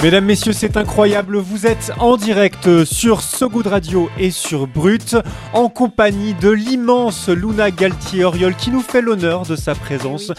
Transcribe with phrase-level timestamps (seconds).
[0.00, 1.38] Mesdames, Messieurs, c'est incroyable.
[1.38, 5.16] Vous êtes en direct sur So Good Radio et sur Brut,
[5.52, 10.30] en compagnie de l'immense Luna Galtier-Oriol qui nous fait l'honneur de sa présence.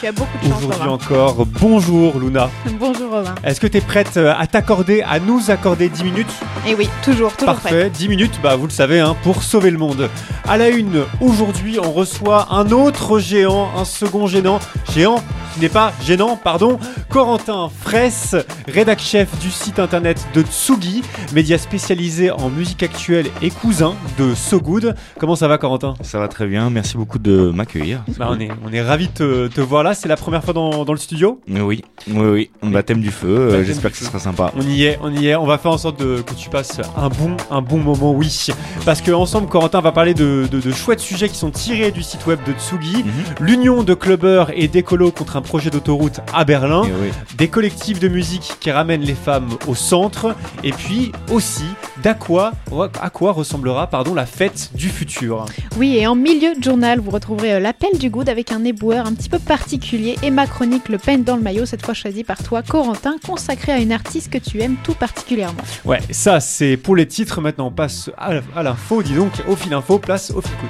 [0.46, 1.46] Aujourd'hui encore.
[1.46, 2.50] Bonjour Luna.
[2.80, 3.36] Bonjour Romain.
[3.44, 6.34] Est-ce que tu es prête euh, à t'accorder, à nous accorder 10 minutes?
[6.66, 7.74] Et oui, toujours, toujours prête.
[7.74, 10.10] Parfait, 10 minutes, bah vous le savez, hein, pour sauver le monde.
[10.48, 14.60] À la une, aujourd'hui, on reçoit un autre géant, un second gênant,
[14.94, 15.22] géant
[15.54, 18.36] qui n'est pas gênant, pardon, Corentin Fraisse,
[18.68, 24.36] rédac chef du site internet de Tsugi, média spécialisé en musique actuelle et cousin de
[24.36, 24.96] So Good.
[25.20, 25.94] Comment ça va, Corentin?
[26.02, 28.04] Ça va très bien, merci beaucoup de m'accueillir.
[28.18, 30.54] Bah, on est, on est ravis de te, te voir là, c'est la première fois
[30.54, 31.42] dans, dans le studio?
[31.48, 34.52] Oui, oui, oui, baptême du feu, euh, j'espère du que ce sera sympa.
[34.56, 35.36] On y est, on y est.
[35.36, 38.48] On va faire en sorte de, que tu passes un bon, un bon moment, oui.
[38.86, 42.04] Parce que ensemble, Corentin va parler de, de, de chouettes sujets qui sont tirés du
[42.04, 43.04] site web de Tsugi.
[43.04, 43.14] Mhm.
[43.40, 46.84] L'union de clubbers et d'écolos contre un projet d'autoroute à Berlin.
[46.84, 47.10] Oui.
[47.38, 50.36] Des collectifs de musique qui ramènent les femmes au centre.
[50.64, 51.66] Et puis aussi,
[52.04, 52.54] d'à quoi,
[53.02, 55.46] à quoi ressemblera pardon, la fête du futur.
[55.78, 59.06] Oui, et en milieu de journal, vous retrouverez euh, l'appel du good avec un éboueur
[59.06, 62.24] un petit peu particulier et ma chronique Le Pen dans le maillot, cette fois choisie
[62.24, 65.62] par toi, Corentin, consacrée à une artiste que tu aimes tout particulièrement.
[65.86, 67.42] Ouais, ça c'est pour les titres.
[67.42, 69.04] Maintenant, on passe à, à l'info.
[69.04, 70.68] Dis donc, au fil info, place au fil coup.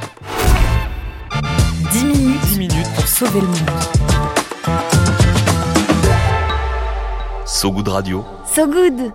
[1.92, 3.99] 10 minutes, 10 minutes pour sauver le monde.
[7.62, 8.24] So Good Radio.
[8.46, 9.12] So Good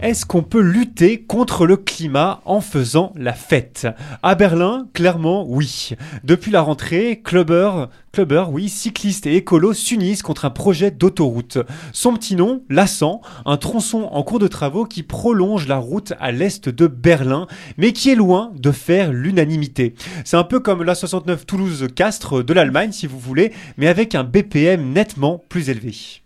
[0.00, 3.88] Est-ce qu'on peut lutter contre le climat en faisant la fête?
[4.22, 5.92] À Berlin, clairement, oui.
[6.22, 11.56] Depuis la rentrée, clubbers, clubbers, oui, cyclistes et écolos s'unissent contre un projet d'autoroute.
[11.94, 16.32] Son petit nom, l'Assan, un tronçon en cours de travaux qui prolonge la route à
[16.32, 17.46] l'est de Berlin,
[17.78, 19.94] mais qui est loin de faire l'unanimité.
[20.26, 24.24] C'est un peu comme la 69 Toulouse-Castres de l'Allemagne, si vous voulez, mais avec un
[24.24, 26.20] BPM nettement plus élevé.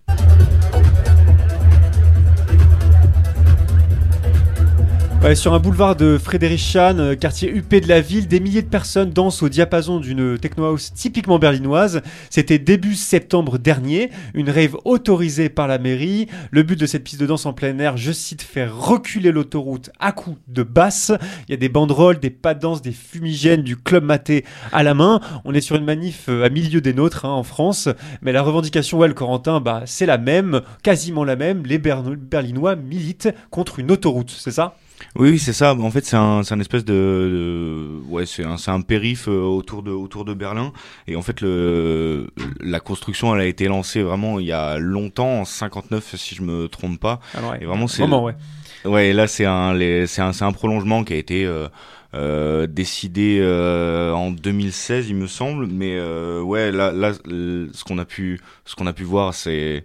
[5.32, 9.10] Sur un boulevard de Friedrichshain, euh, quartier huppé de la ville, des milliers de personnes
[9.10, 12.02] dansent au diapason d'une techno house typiquement berlinoise.
[12.30, 16.28] C'était début septembre dernier, une rave autorisée par la mairie.
[16.52, 19.90] Le but de cette piste de danse en plein air, je cite, faire reculer l'autoroute
[19.98, 21.10] à coups de basse.
[21.48, 24.84] Il y a des banderoles, des pas de danse, des fumigènes, du club maté à
[24.84, 25.20] la main.
[25.44, 27.88] On est sur une manif euh, à milieu des nôtres hein, en France,
[28.22, 31.64] mais la revendication, ouais, Corentin, bah, c'est la même, quasiment la même.
[31.66, 34.76] Les Berlinois militent contre une autoroute, c'est ça?
[35.16, 35.74] Oui, oui, c'est ça.
[35.74, 39.28] En fait, c'est un, c'est un espèce de, de- ouais, c'est un, c'est un périph
[39.28, 40.72] euh, autour de, autour de Berlin.
[41.06, 42.28] Et en fait, le,
[42.60, 46.42] la construction, elle a été lancée vraiment il y a longtemps, en 59, si je
[46.42, 47.20] me trompe pas.
[47.32, 48.34] Alors, ouais, Et vraiment, c'est ouais.
[48.84, 49.74] Ouais, et là c'est un,
[50.06, 51.68] c'est un, c'est un prolongement qui a été euh,
[52.14, 55.66] euh, décidé euh, en 2016, il me semble.
[55.68, 59.84] Mais euh, ouais, là, là, ce qu'on a pu, ce qu'on a pu voir, c'est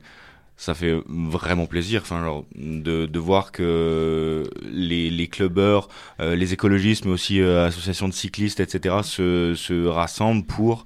[0.59, 5.87] ça fait vraiment plaisir, enfin, genre, de, de voir que les, les clubbers,
[6.19, 10.83] euh, les écologistes, mais aussi euh, associations de cyclistes, etc., se, se rassemblent pour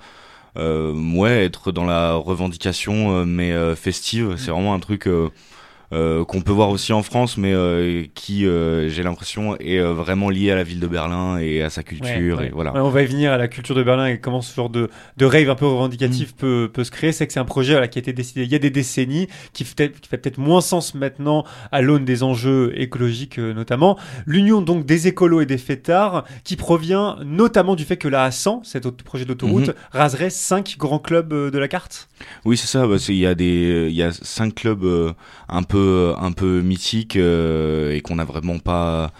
[0.57, 4.35] euh, ouais, être dans la revendication, euh, mais euh, festive.
[4.37, 5.09] C'est vraiment un truc
[6.25, 10.29] qu'on peut voir aussi en France, mais euh, qui, euh, j'ai l'impression, est euh, vraiment
[10.29, 12.37] lié à la ville de Berlin et à sa culture.
[12.37, 12.47] Ouais, ouais.
[12.47, 12.73] Et voilà.
[12.73, 14.89] Ouais, on va y venir à la culture de Berlin et comment ce genre de,
[15.17, 16.37] de rave un peu revendicatif Mm.
[16.37, 17.11] peut, peut se créer.
[17.11, 19.27] C'est que c'est un projet voilà, qui a été décidé il y a des décennies,
[19.53, 23.97] qui fait, qui fait peut-être moins sens maintenant à l'aune des enjeux écologiques euh, notamment.
[24.25, 28.63] L'union donc des écolos et des fêtards qui provient notamment du fait que la A100,
[28.63, 29.73] cet autre projet d'autoroute, Mhm.
[29.91, 32.07] raserait cinq grands clubs euh, de la carte?
[32.45, 32.87] Oui, c'est ça.
[32.87, 35.11] bah, Il y a des, il y a cinq clubs euh,
[35.49, 35.77] un peu,
[36.19, 39.11] un peu mythiques euh, et qu'on n'a vraiment pas,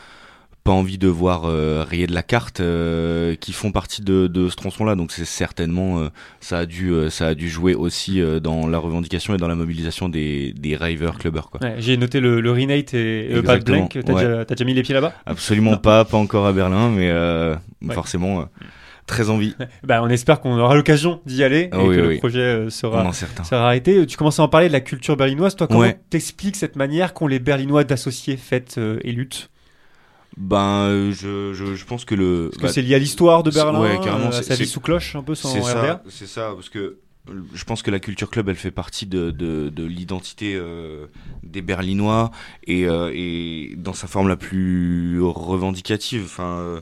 [0.63, 4.49] pas envie de voir euh, rayer de la carte, euh, qui font partie de, de
[4.49, 4.95] ce tronçon-là.
[4.95, 6.07] Donc c'est certainement, euh,
[6.39, 10.07] ça a dû, ça a dû jouer aussi dans la revendication et dans la mobilisation
[10.09, 11.61] des, des ravers clubbers, quoi.
[11.61, 13.99] Ouais, J'ai noté le, le Renate et Exactement, Blank.
[14.05, 14.45] T'as ouais.
[14.45, 15.13] déjà, mis les pieds là-bas?
[15.25, 15.77] Absolument Non.
[15.77, 17.11] pas, pas encore à Berlin, mais
[17.85, 17.93] Ouais.
[17.95, 18.45] forcément
[19.05, 19.55] très envie.
[19.83, 23.03] bah, On espère qu'on aura l'occasion d'y aller et oui, que le projet euh, sera,
[23.03, 23.43] On en certain.
[23.43, 24.05] Ça a arrêté.
[24.05, 25.55] Tu commences à en parler de la culture berlinoise.
[25.55, 25.99] Toi, comment Ouais.
[26.09, 29.49] t'expliques cette manière qu'ont les Berlinois d'associer fête euh, et lutte
[30.37, 30.57] Ben,
[30.87, 32.49] euh, je, je, je pense que le.
[32.51, 34.79] Parce que bah, c'est lié à l'histoire de Berlin, ouais, carrément, euh, sa vie sous
[34.79, 36.99] cloche, un peu sans C'est ça, c'est ça, parce que
[37.53, 41.05] je pense que la culture club, elle fait partie de, de, de l'identité euh,
[41.41, 42.31] des Berlinois
[42.67, 46.23] et, euh, et dans sa forme la plus revendicative.
[46.25, 46.81] Enfin,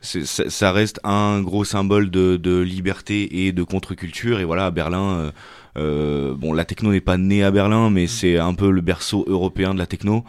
[0.00, 4.40] ça, ça reste un gros symbole de, de liberté et de contre-culture.
[4.40, 5.30] Et voilà, à Berlin, euh,
[5.78, 9.24] euh, bon, la techno n'est pas née à Berlin, mais c'est un peu le berceau
[9.28, 10.24] européen de la techno.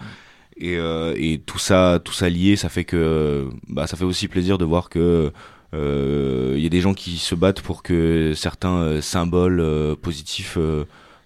[0.57, 4.27] Et, euh, et tout ça, tout ça lié, ça fait que, bah, ça fait aussi
[4.27, 5.31] plaisir de voir que
[5.73, 9.95] euh, il y a des gens qui se battent pour que certains euh, symboles euh,
[9.95, 10.57] positifs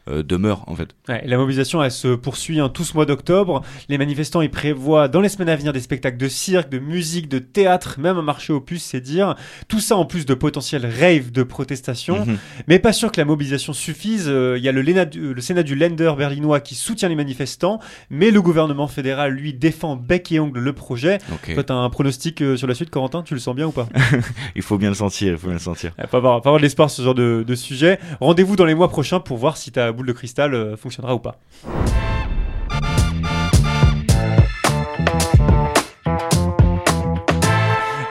[0.07, 0.89] euh, euh, demeurent en fait.
[1.09, 3.61] Ouais, la mobilisation, elle se poursuit hein, tout ce mois d'octobre.
[3.89, 7.27] Les manifestants, ils prévoient dans les semaines à venir des spectacles de cirque, de musique,
[7.27, 9.35] de théâtre, même un marché aux puces, c'est dire.
[9.67, 12.25] Tout ça en plus de potentiels raves de protestation.
[12.25, 12.37] Mhm.
[12.67, 14.25] Mais pas sûr que la mobilisation suffise.
[14.27, 17.15] Euh, Il y a le, Léna- du- le Sénat du Länder berlinois qui soutient les
[17.15, 17.79] manifestants,
[18.09, 21.17] mais le gouvernement fédéral, lui, défend bec et ongle le projet.
[21.31, 21.53] Ok.
[21.55, 23.23] Toi, t'as un pronostic euh, sur la suite, Corentin?
[23.23, 23.87] Tu le sens bien ou pas?
[24.55, 25.91] Il faut bien le sentir, il faut bien le sentir.
[25.99, 27.99] Il faut avoir, faut avoir de l'espoir sur ce genre de, de sujet.
[28.21, 31.19] Rendez-vous dans les mois prochains pour voir si ta boule de cristal euh, fonctionnera ou
[31.19, 31.39] pas.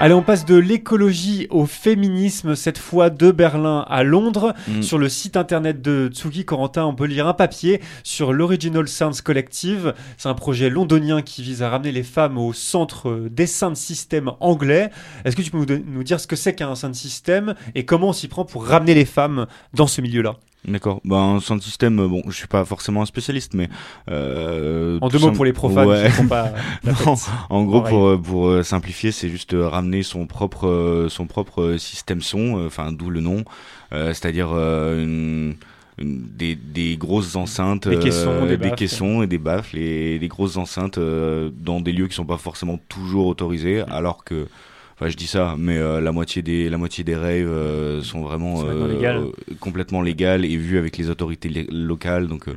[0.04, 4.52] Allez, on passe de l'écologie au féminisme, cette fois de Berlin à Londres.
[4.69, 4.82] Mm.
[4.82, 9.22] Sur le site internet de Tsugi Corentin, on peut lire un papier sur l'Original Sounds
[9.25, 9.94] Collective.
[10.19, 13.76] C'est un projet londonien qui vise à ramener les femmes au centre euh, des sound
[13.76, 14.90] systems anglais.
[15.25, 18.12] Est-ce que tu peux nous, dire ce que c'est qu'un sound system et comment on
[18.12, 20.34] s'y prend pour ramener les femmes dans ce milieu-là?
[20.66, 21.00] D'accord.
[21.05, 23.69] Ben, sound system, euh, bon, je suis pas forcément un spécialiste, mais
[24.11, 26.05] euh, En deux mots simple- pour les profanes Ouais.
[26.06, 26.52] qui font pas
[26.84, 27.14] la Non,
[27.50, 32.22] en gros, pour, euh, pour euh, simplifier, c'est juste ramener son propre, son propre système
[32.22, 33.44] son, enfin d'où le nom,
[33.93, 35.55] euh, c'est-à-dire euh, une,
[35.99, 38.75] des, des grosses enceintes, Des caissons, des baffles.
[38.75, 42.38] caissons et des baffles, et des grosses enceintes euh, dans des lieux qui sont pas
[42.38, 44.49] forcément toujours autorisés, alors que,
[44.94, 48.23] enfin je dis ça, mais euh, la moitié des, la moitié des raves euh, sont
[48.23, 49.25] vraiment légales.
[49.61, 52.49] complètement légales et vues avec les autorités locales, donc.
[52.49, 52.52] euh,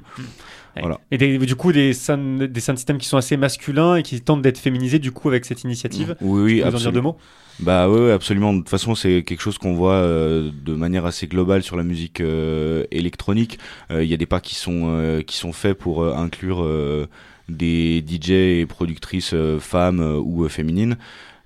[0.76, 0.84] Ouais.
[0.84, 1.00] Voilà.
[1.10, 4.22] Et des- du coup, des sound, des sound systems qui sont assez masculins et qui
[4.22, 6.16] tentent d'être féminisés du coup avec cette initiative.
[6.22, 7.14] Oui, oui, Tu peux nous en dire deux absolument.
[7.14, 7.18] mots?
[7.62, 8.54] Bah ouais, absolument.
[8.54, 11.84] De toute façon, c'est quelque chose qu'on voit euh, de manière assez globale sur la
[11.84, 13.58] musique euh, électronique.
[13.90, 16.62] Euh, Il y a des pas qui sont euh, qui sont faits pour euh, inclure
[16.64, 17.08] euh,
[17.50, 18.30] des DJ
[18.60, 20.98] et productrices euh, femmes euh, ou euh, féminines.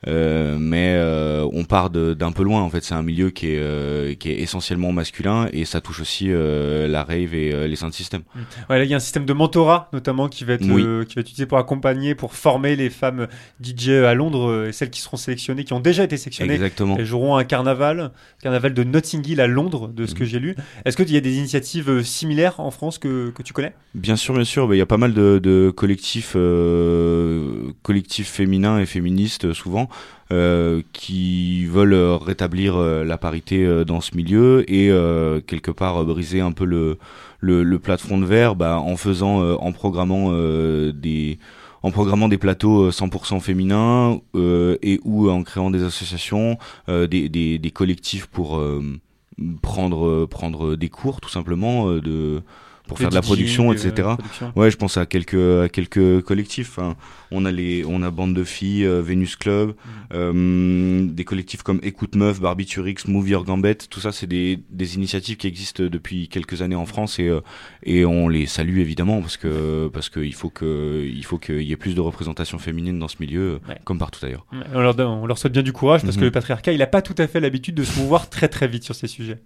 [0.08, 3.60] Euh, mais euh, on part d'un peu loin en fait c'est un milieu qui est
[3.60, 7.76] euh, qui est essentiellement masculin et ça touche aussi euh, la rave et euh, les
[7.76, 8.24] sound systems
[8.68, 10.84] Ouais, là, il y a un système de mentorat notamment qui va être, Oui.
[10.84, 13.28] euh, qui va être utilisé pour accompagner, pour former les femmes
[13.64, 16.56] DJ à Londres et celles qui seront sélectionnées, qui ont déjà été sélectionnées.
[16.56, 18.12] exactement Elles joueront un carnaval,
[18.42, 20.30] carnaval de Notting Hill à Londres, de ce que Mhm.
[20.30, 20.56] j'ai lu.
[20.84, 23.74] Est-ce qu'il y a des initiatives similaires en France que, que tu connais?
[23.94, 24.68] Bien sûr, bien sûr.
[24.68, 29.90] Bah, Il y a pas mal de, de collectifs, euh, collectifs féminins et féministes souvent
[30.32, 34.88] euh, qui veulent euh, rétablir euh, la parité dans ce milieu et
[35.46, 36.98] quelque part briser un peu le
[37.40, 41.40] le, le plafond de verre bah, en faisant, en programmant des
[41.84, 46.58] en programmant des plateaux euh, 100% féminins et ou en créant des associations,
[46.88, 48.64] des, des, des collectifs pour
[49.62, 52.42] prendre prendre des cours tout simplement de
[52.88, 53.92] pour faire de la production, euh, etc.
[54.18, 54.52] production.
[54.56, 56.78] Ouais, je pense à quelques à quelques collectifs.
[56.80, 56.96] hein.
[57.32, 59.74] On a les on a bande de filles, euh, Venus Club, Mm.
[60.14, 63.88] euh, des collectifs comme Écoute Meuf, Barbiturix, Move Your Gambette.
[63.90, 67.40] Tout ça, c'est des des initiatives qui existent depuis quelques années en France et euh,
[67.84, 71.62] et on les salue évidemment parce que parce que il faut que il faut qu'il
[71.64, 73.78] y ait plus de représentation féminine dans ce milieu, Ouais.
[73.86, 74.46] comme partout ailleurs.
[74.74, 76.26] On leur, donne- on leur souhaite bien du courage parce que Mhm.
[76.26, 78.84] le patriarcat, il n'a pas tout à fait l'habitude de se mouvoir très très vite
[78.84, 79.40] sur ces sujets.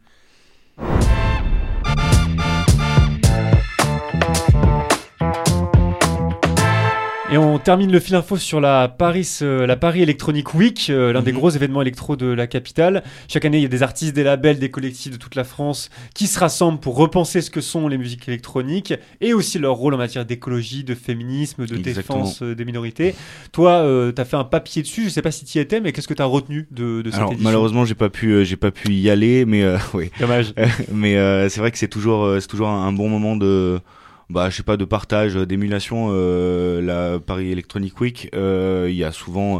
[7.36, 11.12] Et on termine le fil info sur la Paris, euh, la Paris Electronic Week, euh,
[11.12, 11.38] l'un des Mhm.
[11.40, 13.04] gros événements électro de la capitale.
[13.28, 15.90] Chaque année, il y a des artistes, des labels, des collectifs de toute la France
[16.14, 19.94] qui se rassemblent pour repenser ce que sont les musiques électroniques et aussi leur rôle
[19.94, 22.20] en matière d'écologie, de féminisme, de Exactement.
[22.20, 23.16] défense euh, des minorités.
[23.52, 23.84] Toi,
[24.16, 26.08] tu as fait un papier dessus, je sais pas si tu y étais, mais qu'est-ce
[26.08, 27.50] que tu as retenu de, de cette Alors édition?
[27.50, 29.62] malheureusement, j'ai pas pu j'ai pas pu y aller, mais
[29.94, 30.10] oui.
[30.22, 30.54] Dommage.
[30.94, 31.16] mais
[31.50, 33.82] c'est vrai que c'est toujours c'est toujours un, un bon moment de
[34.30, 38.96] bah je sais pas de partage euh, d'émulation euh, la Paris Electronic Week euh, il
[38.96, 39.58] y a souvent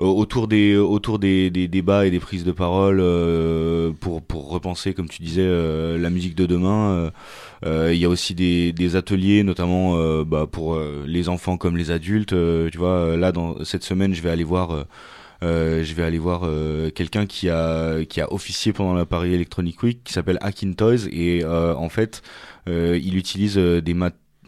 [0.00, 4.50] euh, autour des autour des, des débats et des prises de parole euh, pour pour
[4.50, 7.10] repenser comme tu disais euh, la musique de demain
[7.66, 12.34] il y a aussi des, des ateliers notamment bah, pour les enfants comme les adultes
[12.70, 14.84] tu vois là dans cette semaine je vais aller voir
[15.44, 19.82] je vais aller voir euh, quelqu'un qui a qui a officié pendant la Paris Electronic
[19.82, 22.22] Week qui s'appelle Akin Toys et euh, en fait
[22.68, 23.94] euh, il utilise euh, des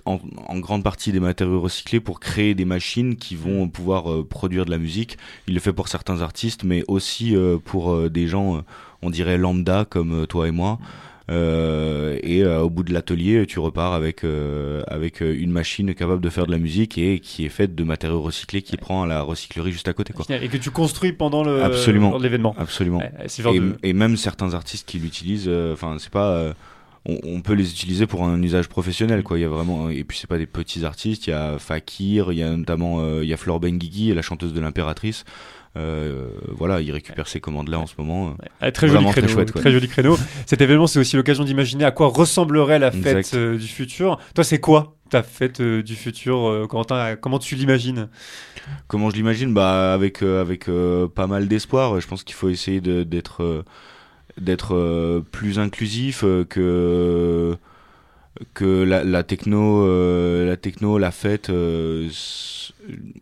[0.07, 4.65] en, grande partie des matériaux recyclés pour créer des machines qui vont pouvoir euh, produire
[4.65, 5.19] de la musique.
[5.49, 8.61] Il le fait pour certains artistes, mais aussi euh, pour euh, des gens, euh,
[9.03, 10.79] on dirait lambda comme euh, toi et moi.
[11.29, 16.21] Euh, et euh, au bout de l'atelier, tu repars avec euh, avec une machine capable
[16.23, 19.07] de faire de la musique et qui est faite de matériaux recyclés qui prend à
[19.07, 20.13] la recyclerie juste à côté.
[20.13, 20.25] Quoi.
[20.41, 22.17] Et que tu construis pendant le Absolument.
[22.19, 22.55] l'événement.
[22.59, 22.99] Absolument.
[22.99, 23.13] Ouais,
[23.55, 26.55] Et, de- et même certains artistes qui l'utilisent, enfin c'est pas,
[27.05, 29.39] on, on peut les utiliser pour un usage professionnel quoi.
[29.39, 31.27] Il y a vraiment, et puis c'est pas des petits artistes.
[31.27, 34.23] Il y a Fakir, il y a notamment, euh, il y a Flore Benguigui, la
[34.23, 35.25] chanteuse de l'impératrice.
[35.77, 38.35] Euh, voilà, il récupère ces commandes là en ce moment.
[38.61, 39.27] Ah, très joli créneau.
[39.27, 39.61] très chouette, quoi.
[39.61, 40.17] très joli créneau.
[40.47, 44.19] Cet événement, c'est aussi l'occasion d'imaginer à quoi ressemblerait la fête euh, du futur.
[44.35, 48.09] Toi, c'est quoi ta fête euh, du futur, Corentin Comment tu l'imagines?
[48.89, 49.53] Comment je l'imagine?
[49.53, 50.67] Bah avec avec
[51.15, 52.01] pas mal d'espoir.
[52.01, 53.65] Je pense qu'il faut essayer d'être
[54.41, 57.57] d'être plus inclusif que
[58.55, 62.09] que la, la techno euh, la techno la fête euh,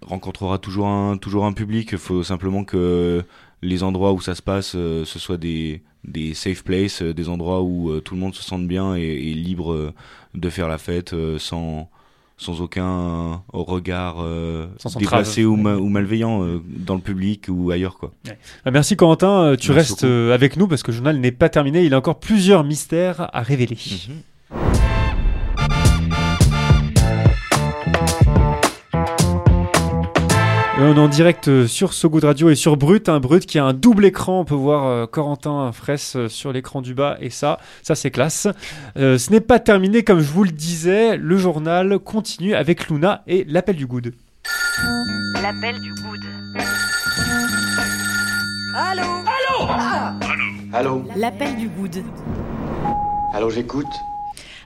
[0.02, 1.90] rencontrera toujours un toujours un public.
[1.92, 3.22] Il faut simplement que
[3.62, 7.62] les endroits où ça se passe euh, ce soit des des safe places, des endroits
[7.62, 9.94] où tout le monde se sente bien et, et libre
[10.34, 11.88] de faire la fête sans
[12.36, 17.70] sans aucun regard euh, Sans déplacé ou, ma- ou malveillant euh, dans le public ou
[17.70, 18.12] ailleurs quoi.
[18.64, 21.48] Ah, Merci Corentin, Euh, tu Merci restes avec nous parce que le journal n'est pas
[21.48, 21.84] terminé.
[21.84, 23.78] Il a encore plusieurs mystères à révéler.
[24.50, 24.93] Et
[30.86, 33.58] on est en direct euh, sur So Good Radio et sur Brut, un Brut qui
[33.58, 34.40] a un double écran.
[34.40, 38.10] On peut voir euh, Corentin Fraisse euh, sur l'écran du bas et ça, ça c'est
[38.10, 38.48] classe.
[38.96, 41.16] Euh, ce n'est pas terminé, comme je vous le disais.
[41.16, 44.14] Le journal continue avec Luna et l'appel du good.
[45.42, 46.20] L'appel du good.
[50.72, 51.04] Allô?
[51.16, 52.02] L'appel du good.
[53.32, 53.86] Allô, j'écoute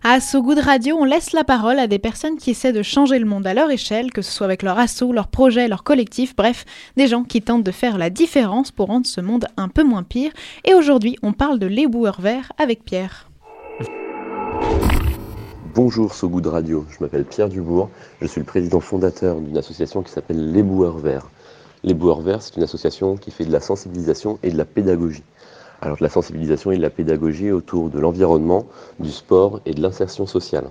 [0.05, 3.19] À So Good Radio, on laisse la parole à des personnes qui essaient de changer
[3.19, 6.37] le monde à leur échelle, que ce soit avec leur assaut, leur projet, leur collectif,
[6.37, 6.65] bref,
[6.97, 10.05] des gens qui tentent de faire la différence pour rendre ce monde un peu moins
[10.05, 10.31] pire.
[10.65, 13.29] Et aujourd'hui, on parle de l'éboueur vert avec Pierre.
[15.75, 17.91] Bonjour So Good Radio, je m'appelle Pierre Dubourg,
[18.21, 21.29] je suis le président fondateur d'une association qui s'appelle Les Boueurs Verts.
[21.83, 25.23] Les Boueurs Verts, c'est une association qui fait de la sensibilisation et de la pédagogie.
[25.81, 28.67] Alors de la sensibilisation et de la pédagogie autour de l'environnement,
[28.99, 30.71] du sport et de l'insertion sociale.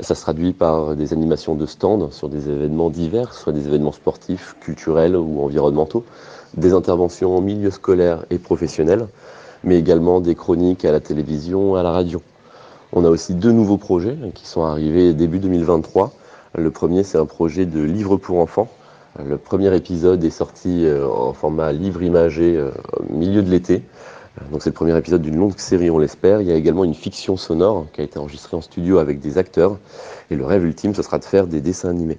[0.00, 3.92] Ça se traduit par des animations de stand sur des événements divers, soit des événements
[3.92, 6.04] sportifs, culturels ou environnementaux,
[6.56, 9.06] des interventions en milieu scolaire et professionnel,
[9.64, 12.22] mais également des chroniques à la télévision, à la radio.
[12.92, 16.12] On a aussi deux nouveaux projets qui sont arrivés début 2023.
[16.56, 18.68] Le premier, c'est un projet de livre pour enfants.
[19.24, 23.82] Le premier épisode est sorti euh, en format livre imagé euh, au milieu de l'été.
[24.50, 26.40] Donc c'est le premier épisode d'une longue série, on l'espère.
[26.40, 29.38] Il y a également une fiction sonore qui a été enregistrée en studio avec des
[29.38, 29.78] acteurs.
[30.30, 32.18] Et le rêve ultime, ce sera de faire des dessins animés.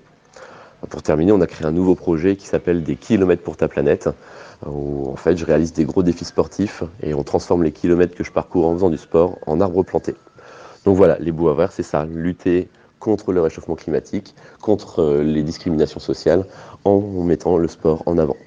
[0.89, 4.09] Pour terminer, on a créé un nouveau projet qui s'appelle Des kilomètres pour ta planète,
[4.65, 8.23] où en fait je réalise des gros défis sportifs et on transforme les kilomètres que
[8.23, 10.15] je parcours en faisant du sport en arbres plantés.
[10.85, 12.69] Donc voilà, les bouts à verre, c'est ça, lutter
[12.99, 16.45] contre le réchauffement climatique, contre euh, les discriminations sociales,
[16.85, 18.37] en mettant le sport en avant.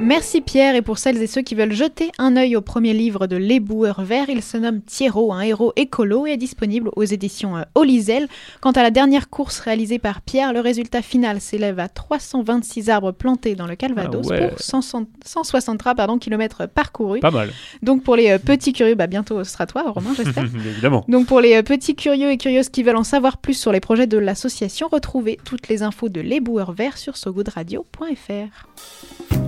[0.00, 3.26] Merci Pierre, et pour celles et ceux qui veulent jeter un œil au premier livre
[3.26, 7.56] de L'éboueur vert, il se nomme Thierrot, un héros écolo, et est disponible aux éditions
[7.56, 8.28] euh, Olizel.
[8.60, 13.10] Quant à la dernière course réalisée par Pierre, le résultat final s'élève à 326 arbres
[13.10, 14.48] plantés dans le Calvados Ah ouais.
[14.48, 14.80] pour 100
[15.24, 17.20] 163 pardon, kilomètres parcourus.
[17.20, 17.50] Pas mal.
[17.82, 20.44] Donc pour les euh, petits curieux, bah bientôt ce sera toi Romain j'espère.
[20.44, 21.04] Évidemment.
[21.08, 23.80] Donc pour les euh, petits curieux et curieuses qui veulent en savoir plus sur les
[23.80, 29.47] projets de l'association, retrouvez toutes les infos de l'éboueur vert sur sogoodradio.fr.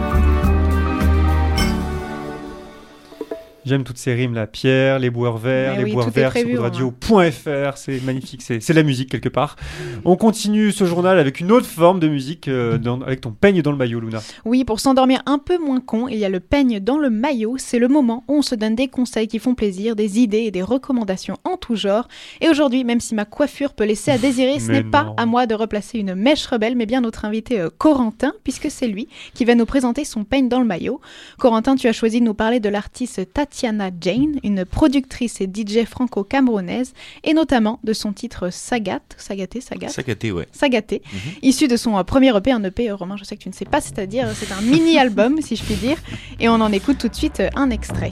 [3.63, 4.47] J'aime toutes ces rimes là.
[4.47, 8.83] Pierre, les boueurs verts, Mais les oui, boueurs verts, prévu, radio.fr, c'est magnifique, c'est la
[8.83, 9.55] musique quelque part.
[10.03, 13.61] On continue ce journal avec une autre forme de musique, euh, dans- avec ton peigne
[13.61, 14.19] dans le maillot, Luna.
[14.45, 17.55] Oui, pour s'endormir un peu moins con, il y a le peigne dans le maillot.
[17.59, 20.51] C'est le moment où on se donne des conseils qui font plaisir, des idées et
[20.51, 22.07] des recommandations en tout genre.
[22.41, 25.45] Et aujourd'hui, même si ma coiffure peut laisser à désirer, ce n'est pas à moi
[25.45, 29.45] de replacer une mèche rebelle, mais bien notre invité euh, Corentin, puisque c'est lui qui
[29.45, 30.99] va nous présenter son peigne dans le maillot.
[31.37, 35.83] Corentin, tu as choisi de nous parler de l'artiste Tatiana Jane, une productrice et DJ
[35.85, 36.93] franco-camerounaise,
[37.25, 39.89] et notamment de son titre Sagat, Sagaté, Sagat?
[39.89, 40.47] Sagaté, ouais.
[40.53, 41.19] Sagaté, Mhm.
[41.41, 43.53] issu de son euh, premier EP, un EP, euh, Romain, je sais que tu ne
[43.53, 45.97] sais pas, c'est-à-dire euh, c'est un mini-album, si je puis dire,
[46.39, 48.11] et on en écoute tout de suite un extrait.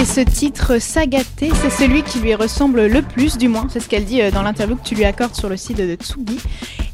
[0.00, 3.88] Et ce titre Sagaté, c'est celui qui lui ressemble le plus, du moins, c'est ce
[3.88, 6.38] qu'elle dit euh, dans l'interview que tu lui accordes sur le site de Tsugi.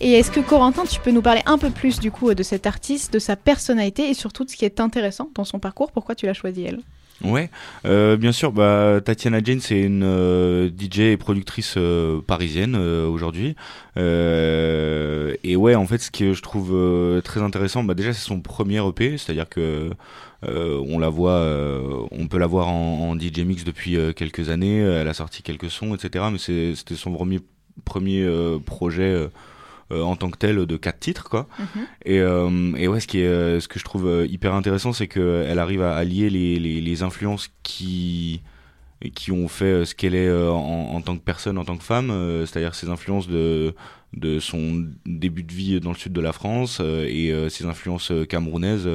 [0.00, 2.66] Et est-ce que Corentin, tu peux nous parler un peu plus du coup de cet
[2.66, 5.92] artiste, de sa personnalité et surtout de ce qui est intéressant dans son parcours?
[5.92, 6.80] Pourquoi tu l'as choisi elle?
[7.22, 7.48] Ouais,
[7.84, 8.50] euh, bien sûr.
[8.50, 11.78] Bah, Tatiana Jane, c'est une euh, DJ et productrice
[12.26, 13.54] parisienne aujourd'hui.
[13.96, 16.74] Et ouais, en fait, ce que je trouve
[17.22, 19.90] très intéressant, bah déjà, c'est son premier EP, c'est-à-dire que
[20.42, 24.48] on la voit, euh, on peut la voir en, en DJ mix depuis euh, quelques
[24.50, 24.78] années.
[24.78, 26.24] Elle a sorti quelques sons, etc.
[26.32, 27.40] Mais c'était son premier
[27.84, 29.02] premier euh, projet.
[29.04, 29.28] euh,
[29.92, 31.46] euh, en tant que tel de quatre titres quoi
[32.04, 34.92] et, euh, et ouais ce qui est euh, ce que je trouve euh, hyper intéressant
[34.92, 38.42] c'est que elle arrive à allier les, les, les influences qui
[39.14, 41.76] qui ont fait euh, ce qu'elle est euh, en, en tant que personne en tant
[41.76, 43.76] que femme euh, c'est-à-dire ses influences de
[44.12, 47.66] de son début de vie dans le sud de la France euh, et euh, ses
[47.66, 48.88] influences euh, camerounaises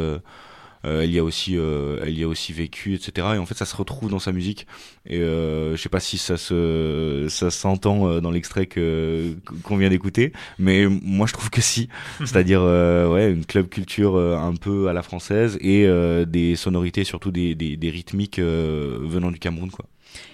[0.86, 3.56] euh, elle y a aussi euh, elle y a aussi vécu etc et en fait
[3.56, 4.68] ça se retrouve dans sa musique.
[5.06, 9.78] Et euh, je sais pas si ça se ça s'entend euh, dans l'extrait que qu'on
[9.78, 10.34] vient d'écouter.
[10.60, 11.90] Mais moi je trouve que si.
[12.20, 17.04] C'est-à-dire euh, ouais une club culture un peu à la française et euh, des sonorités
[17.04, 19.86] surtout des des, des rythmiques euh, venant du Cameroun quoi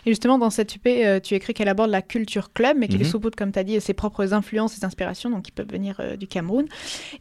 [0.05, 3.01] Et justement, dans cette UP, euh, tu écris qu'elle aborde la culture club, mais qu'elle
[3.01, 3.05] Mhm.
[3.05, 6.15] sous comme tu as dit, ses propres influences, ses inspirations, donc qui peuvent venir euh,
[6.15, 6.65] du Cameroun.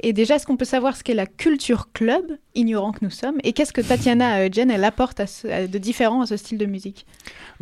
[0.00, 2.22] Et déjà, est-ce qu'on peut savoir ce qu'est la culture club,
[2.54, 5.66] ignorant que nous sommes, et qu'est-ce que Tatiana euh, Jen, elle apporte à ce- à-
[5.66, 7.06] de différent à ce style de musique?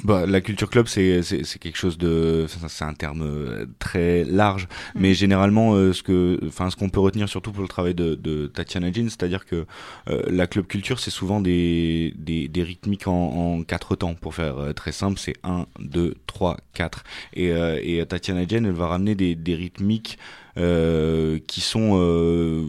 [0.02, 1.22] Bah, la culture club, c'est
[1.60, 7.28] quelque chose de, c'est un terme très large, mais généralement, euh, ce qu'on peut retenir
[7.28, 9.66] surtout pour le travail de, de Tatiana Jean, c'est-à-dire que
[10.08, 13.12] la club culture, c'est souvent des, des des rythmiques en,
[13.58, 14.14] en quatre temps.
[14.14, 17.04] Pour faire euh, très simple, c'est 1, 2, 3, 4.
[17.32, 20.18] Et, euh, et Tatiana Jean, elle va ramener des, des rythmiques
[20.58, 22.66] euh, qui sont euh,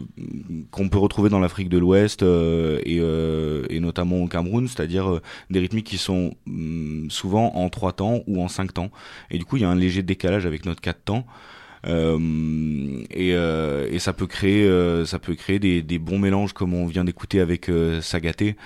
[0.70, 5.20] qu'on peut retrouver dans l'Afrique de l'Ouest et, notamment au Cameroun, c'est-à-dire
[5.50, 8.90] des rythmiques qui sont hum, souvent en trois temps ou en cinq temps.
[9.30, 11.26] Et du coup, il y a un léger décalage avec notre quatre temps.
[11.86, 14.66] Et, et ça peut créer,
[15.04, 17.70] ça peut créer des, des bons mélanges comme on vient d'écouter avec
[18.00, 18.56] Sagaté.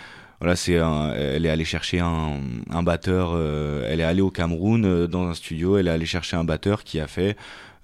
[0.40, 3.32] Voilà, c'est elle est allée chercher un, batteur.
[3.34, 5.76] euh, elle est allée au Cameroun euh, dans un studio.
[5.76, 7.36] Elle est allée chercher un batteur qui a fait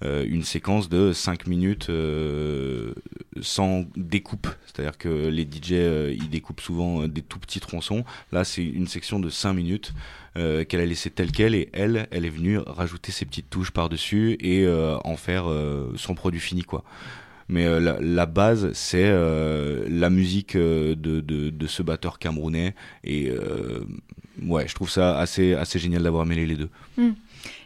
[0.03, 1.91] euh, une séquence de 5 minutes
[3.41, 4.47] sans découpe.
[4.65, 5.73] C'est-à-dire que les DJ
[6.19, 8.03] ils découpent souvent des tout petits tronçons.
[8.31, 9.93] Là, c'est une section de 5 minutes
[10.33, 14.37] qu'elle a laissé telle quelle et elle, elle est venue rajouter ses petites touches par-dessus
[14.39, 15.45] et en faire
[15.95, 16.83] son produit fini quoi.
[17.49, 22.75] Mais euh, la, base, c'est euh, la musique euh, de, de, ce batteur camerounais.
[23.03, 23.31] Et
[24.45, 26.69] ouais, je trouve ça assez, assez génial d'avoir mêlé les deux.
[26.97, 27.11] Hmm.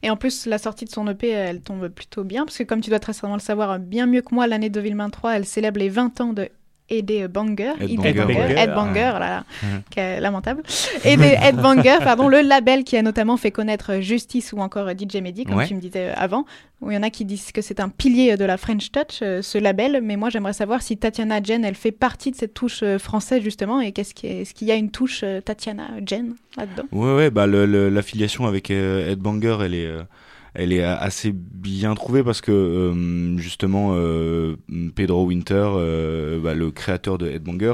[0.04, 2.82] Et en plus, la sortie de son EP, elle tombe plutôt bien, parce que comme
[2.82, 5.90] tu dois très certainement le savoir bien mieux que moi, l'année 2023, elle célèbre les
[5.90, 6.50] 20 ans de
[6.98, 7.74] Ed Banger.
[7.80, 8.56] Ed Ed Banger, Banger.
[8.58, 9.82] Ed Banger, là, là, Mhm.
[9.90, 10.64] quel- lamentable.
[11.06, 14.90] Et de Ed Banger, pardon, le label qui a notamment fait connaître Justice ou encore
[14.90, 15.68] DJ Mehdi, comme Ouais.
[15.68, 16.46] tu me disais euh, avant,
[16.82, 19.20] où il y en a qui disent que c'est un pilier de la French Touch,
[19.22, 22.54] euh, ce label, mais moi j'aimerais savoir si Tatiana Jen, elle fait partie de cette
[22.54, 25.42] touche euh, française justement, et qu'est-ce qui est- est-ce qu'il y a une touche euh,
[25.42, 26.84] Tatiana Jen là-dedans?
[26.92, 30.02] Ouais, ouais, bah l'affiliation avec euh, Ed Banger, elle est, euh,
[30.54, 34.56] elle est assez bien trouvée parce que euh, justement euh,
[34.96, 37.74] Pedro Winter, euh, bah, le créateur de Ed Banger,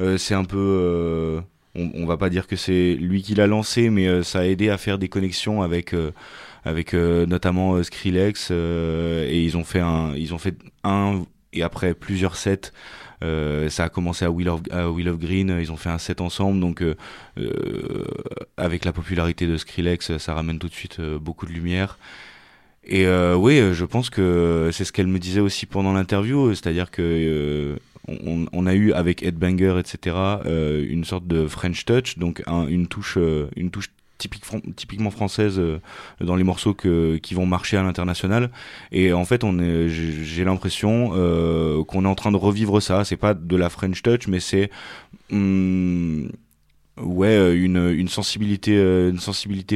[0.00, 1.40] euh, c'est un peu, euh,
[1.74, 4.68] on, on va pas dire que c'est lui qui l'a lancé, mais ça a aidé
[4.70, 5.94] à faire des connexions avec.
[6.64, 11.22] avec notamment Skrillex et ils ont fait un ils ont fait un
[11.54, 12.72] et après plusieurs sets
[13.22, 16.94] ça a commencé à Wheel of, Green, ils ont fait un set ensemble, donc euh,
[17.38, 18.04] euh,
[18.56, 21.98] avec la popularité de Skrillex, ça ramène tout de suite euh, beaucoup de lumière.
[22.84, 26.54] Et euh, oui, euh, je pense que c'est ce qu'elle me disait aussi pendant l'interview,
[26.54, 27.76] c'est-à-dire que euh,
[28.52, 32.66] on, a eu avec Ed Banger, etc., euh, une sorte de French touch, donc un-
[32.66, 34.44] une touche, euh, une touche typique,
[34.76, 35.78] typiquement française euh,
[36.20, 38.50] dans les morceaux que, qui vont marcher à l'international.
[38.92, 39.42] Et en fait,
[39.88, 43.04] j'ai l'impression euh, qu'on est en train de revivre ça.
[43.04, 44.70] C'est pas de la French touch, mais c'est
[45.32, 46.30] hum,
[47.00, 49.18] ouais euh, une, une sensibilité une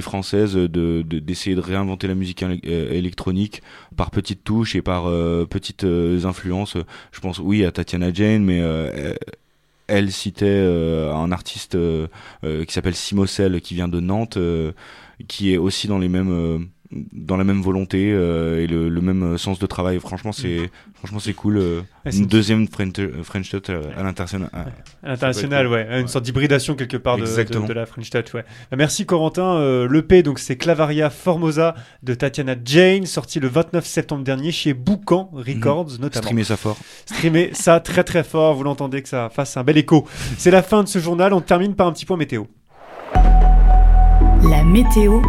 [0.03, 0.67] française de
[1.03, 3.63] de- d'essayer de, réinventer la musique éle- électronique
[3.97, 5.05] par petites touches et par
[5.49, 6.77] petites influences.
[7.13, 8.61] Je pense oui à Tatiana Jane, mais
[9.87, 12.07] elle citait euh, un artiste euh,
[12.45, 14.39] euh, qui s'appelle Simocel qui vient de Nantes
[15.29, 16.69] qui est aussi dans les mêmes
[17.13, 19.99] dans la même volonté euh, et le, le même sens de travail.
[20.01, 21.81] Franchement c'est franchement c'est cool euh,
[22.13, 24.67] une deuxième French, French Touch à, à l'international à-
[25.03, 28.45] À l'international, ouais, une sorte d'hybridation quelque part de, de, la French Touch, ouais.
[28.71, 29.57] Bah, merci Corentin.
[29.57, 34.75] Euh, L'EP, donc c'est Clavaria Formosa de Tatiana Jane, sorti le 29 septembre dernier chez
[34.75, 36.23] Boucan Records, notamment.
[36.25, 36.77] streamer ça fort.
[37.07, 40.07] Streamer ça très très fort, vous l'entendez que ça fasse un bel écho.
[40.39, 42.45] C'est la fin de ce journal, on termine par un petit point météo.
[44.51, 45.21] La météo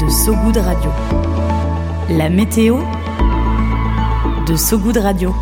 [0.00, 0.90] de Radio.
[2.08, 2.78] La météo
[4.46, 5.34] de de So Good Radio.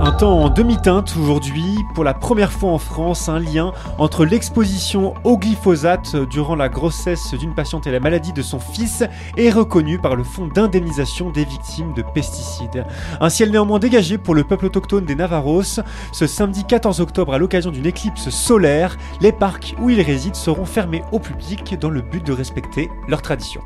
[0.00, 5.14] Un temps en demi-teinte aujourd'hui, pour la première fois en France, un lien entre l'exposition
[5.24, 9.02] au glyphosate durant la grossesse d'une patiente et la maladie de son fils
[9.36, 12.84] est reconnu par le Fonds d'indemnisation des victimes de pesticides.
[13.20, 15.80] Un ciel néanmoins dégagé pour le peuple autochtone des Navarros.
[16.12, 20.66] Ce samedi 14 octobre, à l'occasion d'une éclipse solaire, les parcs où ils résident seront
[20.66, 23.62] fermés au public dans le but de respecter leurs traditions.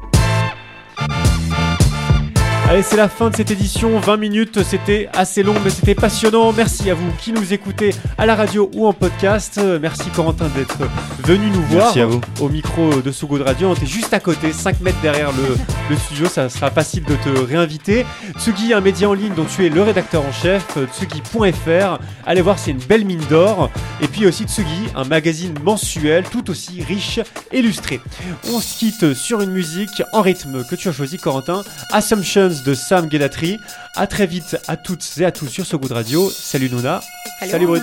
[2.69, 3.99] Allez, c'est la fin de cette édition.
[4.01, 6.53] 20 minutes, c'était assez long, mais c'était passionnant.
[6.53, 9.61] Merci à vous qui nous écoutez à la radio ou en podcast.
[9.81, 10.79] Merci Corentin d'être
[11.25, 12.21] venu nous voir Merci à vous.
[12.41, 13.69] au micro de Sogo de Radio.
[13.69, 15.57] On était juste à côté, 5 mètres derrière le,
[15.91, 16.27] le studio.
[16.29, 18.07] Ça sera facile de te réinviter.
[18.39, 20.65] Tsugi, un média en ligne dont tu es le rédacteur en chef,
[20.97, 21.99] tsugi.fr.
[22.27, 23.71] Allez voir, c'est une belle mine d'or.
[24.01, 27.19] Et puis aussi Tsugi, un magazine mensuel tout aussi riche,
[27.53, 28.01] illustré.
[28.45, 31.65] On se quitte sur une musique en rythme que tu as choisi, Corentin.
[31.91, 33.59] Assumptions de Sam Guedatri.
[33.97, 36.31] À très vite à toutes et à tous sur So Good Radio.
[36.31, 37.01] Salut Nouna.
[37.41, 37.67] Salut, Salut.
[37.67, 37.83] Brut.